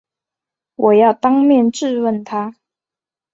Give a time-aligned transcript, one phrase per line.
[0.77, 2.55] 我要当面质问他